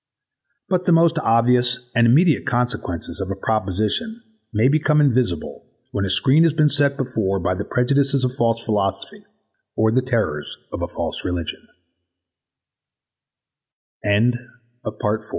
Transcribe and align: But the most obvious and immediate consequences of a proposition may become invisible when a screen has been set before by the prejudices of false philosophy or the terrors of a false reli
But 0.69 0.85
the 0.85 0.91
most 0.91 1.19
obvious 1.19 1.89
and 1.95 2.07
immediate 2.07 2.45
consequences 2.47 3.21
of 3.21 3.29
a 3.31 3.35
proposition 3.35 4.19
may 4.51 4.67
become 4.67 4.99
invisible 4.99 5.67
when 5.91 6.05
a 6.05 6.09
screen 6.09 6.43
has 6.43 6.53
been 6.55 6.69
set 6.69 6.97
before 6.97 7.39
by 7.39 7.53
the 7.53 7.65
prejudices 7.65 8.25
of 8.25 8.33
false 8.33 8.65
philosophy 8.65 9.23
or 9.75 9.91
the 9.91 10.01
terrors 10.01 10.57
of 10.71 10.81
a 10.81 10.87
false 10.87 11.21
reli 11.23 11.45